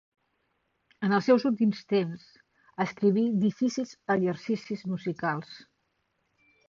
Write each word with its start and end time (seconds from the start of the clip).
En 1.07 1.11
els 1.17 1.27
seus 1.31 1.43
últims 1.49 1.83
temps 1.93 2.25
escriví 2.85 3.25
difícils 3.45 3.93
exercicis 4.17 4.85
musicals. 4.95 5.53